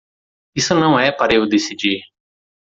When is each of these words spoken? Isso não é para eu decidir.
Isso 0.55 0.73
não 0.73 0.97
é 0.99 1.11
para 1.11 1.35
eu 1.35 1.47
decidir. 1.47 2.01